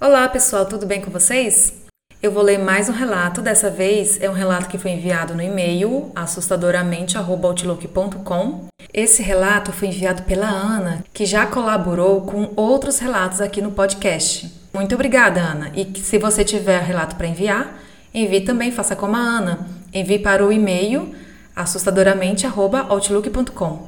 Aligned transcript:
Olá 0.00 0.28
pessoal, 0.28 0.64
tudo 0.64 0.86
bem 0.86 1.00
com 1.00 1.10
vocês? 1.10 1.74
Eu 2.22 2.30
vou 2.30 2.44
ler 2.44 2.56
mais 2.56 2.88
um 2.88 2.92
relato, 2.92 3.42
dessa 3.42 3.68
vez 3.68 4.16
é 4.22 4.30
um 4.30 4.32
relato 4.32 4.68
que 4.68 4.78
foi 4.78 4.92
enviado 4.92 5.34
no 5.34 5.42
e-mail 5.42 6.12
assustadoramente.outlook.com. 6.14 8.68
Esse 8.94 9.24
relato 9.24 9.72
foi 9.72 9.88
enviado 9.88 10.22
pela 10.22 10.46
Ana, 10.46 11.02
que 11.12 11.26
já 11.26 11.46
colaborou 11.46 12.20
com 12.20 12.52
outros 12.54 13.00
relatos 13.00 13.40
aqui 13.40 13.60
no 13.60 13.72
podcast. 13.72 14.48
Muito 14.72 14.94
obrigada, 14.94 15.40
Ana. 15.40 15.72
E 15.74 15.98
se 15.98 16.16
você 16.16 16.44
tiver 16.44 16.80
relato 16.80 17.16
para 17.16 17.26
enviar, 17.26 17.82
envie 18.14 18.42
também, 18.42 18.70
faça 18.70 18.94
como 18.94 19.16
a 19.16 19.18
Ana. 19.18 19.66
Envie 19.92 20.20
para 20.20 20.46
o 20.46 20.52
e-mail 20.52 21.12
assustadoramente.outlook.com. 21.56 23.84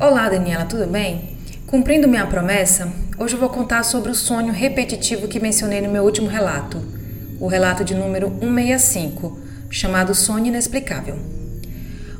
Olá, 0.00 0.28
Daniela, 0.28 0.64
tudo 0.64 0.88
bem? 0.88 1.40
Cumprindo 1.72 2.06
minha 2.06 2.26
promessa, 2.26 2.92
hoje 3.22 3.34
eu 3.34 3.40
vou 3.40 3.48
contar 3.48 3.84
sobre 3.84 4.10
o 4.10 4.16
sonho 4.16 4.52
repetitivo 4.52 5.28
que 5.28 5.38
mencionei 5.38 5.80
no 5.80 5.88
meu 5.88 6.02
último 6.02 6.26
relato, 6.26 6.82
o 7.38 7.46
relato 7.46 7.84
de 7.84 7.94
número 7.94 8.28
165, 8.28 9.38
chamado 9.70 10.12
Sonho 10.12 10.46
Inexplicável. 10.46 11.16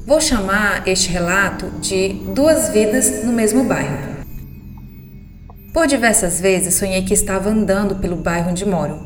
Vou 0.07 0.21
chamar 0.21 0.87
este 0.87 1.11
relato 1.11 1.67
de 1.81 2.11
Duas 2.33 2.69
Vidas 2.69 3.25
no 3.25 3.33
Mesmo 3.33 3.65
Bairro. 3.65 3.99
Por 5.73 5.89
diversas 5.89 6.41
vezes 6.41 6.75
sonhei 6.75 7.03
que 7.03 7.15
estava 7.15 7.51
andando 7.51 7.97
pelo 7.97 8.15
bairro 8.15 8.51
onde 8.51 8.65
moro. 8.65 9.01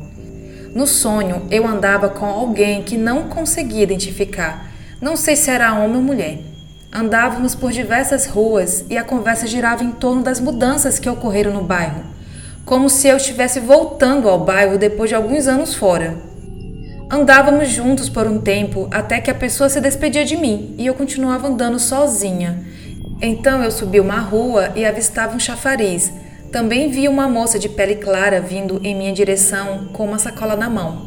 No 0.75 0.85
sonho, 0.85 1.47
eu 1.49 1.65
andava 1.65 2.09
com 2.09 2.27
alguém 2.27 2.83
que 2.83 2.95
não 2.95 3.27
conseguia 3.27 3.81
identificar, 3.81 4.71
não 5.01 5.15
sei 5.15 5.35
se 5.35 5.49
era 5.49 5.73
homem 5.73 5.97
ou 5.97 6.03
mulher. 6.03 6.56
Andávamos 6.91 7.53
por 7.53 7.71
diversas 7.71 8.25
ruas 8.25 8.85
e 8.89 8.97
a 8.97 9.03
conversa 9.03 9.45
girava 9.45 9.83
em 9.83 9.91
torno 9.91 10.23
das 10.23 10.39
mudanças 10.39 10.97
que 10.97 11.09
ocorreram 11.09 11.53
no 11.53 11.63
bairro, 11.63 12.03
como 12.65 12.89
se 12.89 13.07
eu 13.07 13.17
estivesse 13.17 13.59
voltando 13.59 14.29
ao 14.29 14.39
bairro 14.39 14.77
depois 14.77 15.09
de 15.09 15.15
alguns 15.15 15.47
anos 15.47 15.75
fora. 15.75 16.15
Andávamos 17.11 17.69
juntos 17.69 18.09
por 18.09 18.25
um 18.25 18.39
tempo 18.39 18.87
até 18.91 19.19
que 19.19 19.31
a 19.31 19.35
pessoa 19.35 19.69
se 19.69 19.81
despedia 19.81 20.25
de 20.25 20.37
mim 20.37 20.75
e 20.77 20.85
eu 20.85 20.93
continuava 20.93 21.47
andando 21.47 21.79
sozinha. 21.79 22.65
Então 23.21 23.63
eu 23.63 23.71
subi 23.71 23.99
uma 23.99 24.19
rua 24.19 24.71
e 24.75 24.85
avistava 24.85 25.35
um 25.35 25.39
chafariz. 25.39 26.11
Também 26.51 26.89
vi 26.89 27.07
uma 27.07 27.27
moça 27.27 27.59
de 27.59 27.67
pele 27.67 27.95
clara 27.95 28.39
vindo 28.39 28.79
em 28.83 28.95
minha 28.95 29.11
direção 29.11 29.89
com 29.91 30.05
uma 30.05 30.19
sacola 30.19 30.55
na 30.55 30.69
mão. 30.69 31.05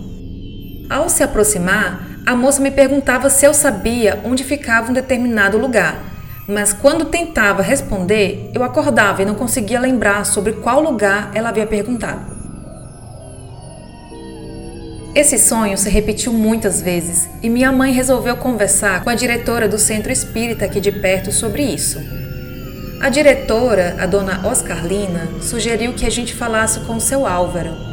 Ao 0.88 1.08
se 1.08 1.22
aproximar, 1.22 2.09
a 2.26 2.36
moça 2.36 2.60
me 2.60 2.70
perguntava 2.70 3.30
se 3.30 3.46
eu 3.46 3.54
sabia 3.54 4.20
onde 4.24 4.44
ficava 4.44 4.90
um 4.90 4.94
determinado 4.94 5.58
lugar, 5.58 5.98
mas 6.46 6.72
quando 6.72 7.06
tentava 7.06 7.62
responder, 7.62 8.50
eu 8.54 8.62
acordava 8.62 9.22
e 9.22 9.24
não 9.24 9.34
conseguia 9.34 9.80
lembrar 9.80 10.24
sobre 10.26 10.54
qual 10.54 10.80
lugar 10.80 11.30
ela 11.34 11.48
havia 11.48 11.66
perguntado. 11.66 12.38
Esse 15.14 15.38
sonho 15.38 15.76
se 15.76 15.88
repetiu 15.90 16.32
muitas 16.32 16.80
vezes 16.80 17.28
e 17.42 17.48
minha 17.48 17.72
mãe 17.72 17.92
resolveu 17.92 18.36
conversar 18.36 19.02
com 19.02 19.10
a 19.10 19.14
diretora 19.14 19.68
do 19.68 19.78
centro 19.78 20.12
espírita 20.12 20.64
aqui 20.64 20.80
de 20.80 20.92
perto 20.92 21.32
sobre 21.32 21.62
isso. 21.62 22.00
A 23.00 23.08
diretora, 23.08 23.96
a 23.98 24.06
dona 24.06 24.46
Oscarlina, 24.46 25.28
sugeriu 25.40 25.94
que 25.94 26.06
a 26.06 26.10
gente 26.10 26.34
falasse 26.34 26.80
com 26.80 26.96
o 26.96 27.00
seu 27.00 27.26
Álvaro, 27.26 27.89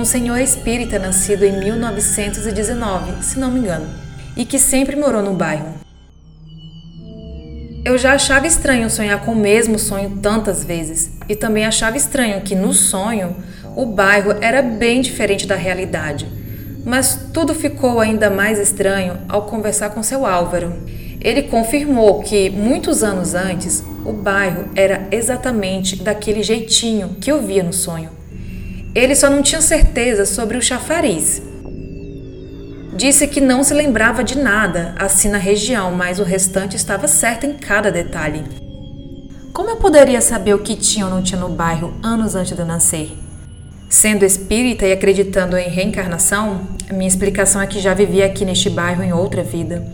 um 0.00 0.04
senhor 0.04 0.38
espírita 0.38 0.98
nascido 0.98 1.44
em 1.44 1.60
1919, 1.60 3.22
se 3.22 3.38
não 3.38 3.50
me 3.50 3.60
engano, 3.60 3.86
e 4.34 4.46
que 4.46 4.58
sempre 4.58 4.96
morou 4.96 5.22
no 5.22 5.34
bairro. 5.34 5.74
Eu 7.84 7.98
já 7.98 8.14
achava 8.14 8.46
estranho 8.46 8.88
sonhar 8.88 9.22
com 9.22 9.32
o 9.32 9.36
mesmo 9.36 9.78
sonho 9.78 10.18
tantas 10.22 10.64
vezes, 10.64 11.10
e 11.28 11.36
também 11.36 11.66
achava 11.66 11.98
estranho 11.98 12.40
que 12.40 12.54
no 12.54 12.72
sonho 12.72 13.36
o 13.76 13.84
bairro 13.84 14.36
era 14.40 14.62
bem 14.62 15.02
diferente 15.02 15.46
da 15.46 15.54
realidade. 15.54 16.26
Mas 16.82 17.28
tudo 17.34 17.54
ficou 17.54 18.00
ainda 18.00 18.30
mais 18.30 18.58
estranho 18.58 19.18
ao 19.28 19.42
conversar 19.42 19.90
com 19.90 20.02
seu 20.02 20.24
Álvaro. 20.24 20.72
Ele 21.20 21.42
confirmou 21.42 22.22
que, 22.22 22.48
muitos 22.48 23.02
anos 23.02 23.34
antes, 23.34 23.84
o 24.06 24.14
bairro 24.14 24.70
era 24.74 25.06
exatamente 25.10 25.96
daquele 25.96 26.42
jeitinho 26.42 27.16
que 27.20 27.30
eu 27.30 27.42
via 27.42 27.62
no 27.62 27.72
sonho. 27.74 28.19
Ele 28.94 29.14
só 29.14 29.30
não 29.30 29.42
tinha 29.42 29.60
certeza 29.60 30.26
sobre 30.26 30.56
o 30.56 30.62
chafariz. 30.62 31.40
Disse 32.96 33.28
que 33.28 33.40
não 33.40 33.62
se 33.62 33.72
lembrava 33.72 34.24
de 34.24 34.36
nada 34.36 34.94
assim 34.98 35.28
na 35.28 35.38
região, 35.38 35.92
mas 35.92 36.18
o 36.18 36.24
restante 36.24 36.76
estava 36.76 37.06
certo 37.06 37.46
em 37.46 37.54
cada 37.54 37.90
detalhe. 37.90 38.42
Como 39.52 39.70
eu 39.70 39.76
poderia 39.76 40.20
saber 40.20 40.54
o 40.54 40.58
que 40.58 40.74
tinha 40.74 41.04
ou 41.04 41.10
não 41.10 41.22
tinha 41.22 41.40
no 41.40 41.48
bairro 41.48 41.94
anos 42.02 42.34
antes 42.34 42.54
de 42.54 42.60
eu 42.60 42.66
nascer? 42.66 43.16
Sendo 43.88 44.24
espírita 44.24 44.86
e 44.86 44.92
acreditando 44.92 45.56
em 45.56 45.68
reencarnação, 45.68 46.62
minha 46.92 47.08
explicação 47.08 47.62
é 47.62 47.66
que 47.66 47.80
já 47.80 47.94
vivia 47.94 48.26
aqui 48.26 48.44
neste 48.44 48.68
bairro 48.68 49.02
em 49.02 49.12
outra 49.12 49.42
vida, 49.42 49.84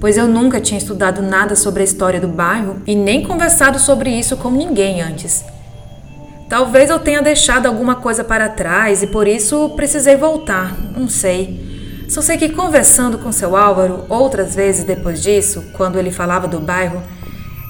pois 0.00 0.16
eu 0.16 0.26
nunca 0.26 0.60
tinha 0.60 0.78
estudado 0.78 1.22
nada 1.22 1.54
sobre 1.54 1.82
a 1.82 1.84
história 1.84 2.20
do 2.20 2.28
bairro 2.28 2.82
e 2.86 2.94
nem 2.94 3.22
conversado 3.22 3.78
sobre 3.78 4.10
isso 4.10 4.36
com 4.36 4.50
ninguém 4.50 5.02
antes. 5.02 5.44
Talvez 6.48 6.88
eu 6.88 6.98
tenha 6.98 7.20
deixado 7.20 7.66
alguma 7.66 7.96
coisa 7.96 8.24
para 8.24 8.48
trás 8.48 9.02
e 9.02 9.06
por 9.06 9.28
isso 9.28 9.70
precisei 9.70 10.16
voltar, 10.16 10.74
não 10.96 11.06
sei. 11.06 11.68
Só 12.08 12.22
sei 12.22 12.38
que 12.38 12.48
conversando 12.48 13.18
com 13.18 13.30
seu 13.30 13.54
Álvaro 13.54 14.06
outras 14.08 14.54
vezes 14.54 14.84
depois 14.84 15.22
disso, 15.22 15.62
quando 15.74 15.98
ele 15.98 16.10
falava 16.10 16.48
do 16.48 16.58
bairro, 16.58 17.02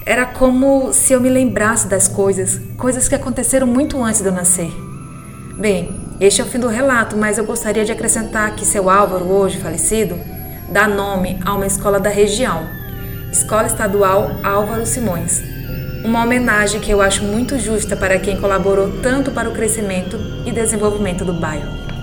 era 0.07 0.25
como 0.25 0.93
se 0.93 1.13
eu 1.13 1.21
me 1.21 1.29
lembrasse 1.29 1.89
das 1.89 2.07
coisas, 2.07 2.61
coisas 2.77 3.09
que 3.09 3.17
aconteceram 3.17 3.67
muito 3.67 4.01
antes 4.03 4.21
de 4.21 4.29
eu 4.29 4.33
nascer. 4.33 4.71
Bem, 5.59 6.01
este 6.21 6.41
é 6.41 6.45
o 6.45 6.47
fim 6.47 6.61
do 6.61 6.69
relato, 6.69 7.17
mas 7.17 7.37
eu 7.37 7.45
gostaria 7.45 7.85
de 7.85 7.91
acrescentar 7.91 8.55
que 8.55 8.65
seu 8.65 8.89
Álvaro, 8.89 9.25
hoje 9.25 9.59
falecido, 9.59 10.17
dá 10.71 10.87
nome 10.87 11.41
a 11.45 11.53
uma 11.53 11.67
escola 11.67 11.99
da 11.99 12.11
região, 12.11 12.65
Escola 13.33 13.67
Estadual 13.67 14.31
Álvaro 14.43 14.87
Simões, 14.87 15.43
uma 16.05 16.23
homenagem 16.23 16.81
que 16.81 16.91
eu 16.91 17.01
acho 17.01 17.25
muito 17.25 17.59
justa 17.59 17.97
para 17.97 18.19
quem 18.19 18.37
colaborou 18.37 19.01
tanto 19.03 19.31
para 19.31 19.49
o 19.49 19.53
crescimento 19.53 20.19
e 20.47 20.53
desenvolvimento 20.53 21.25
do 21.25 21.33
bairro. 21.33 21.98